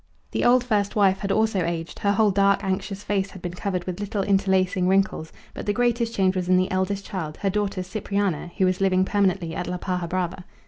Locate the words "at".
9.53-9.67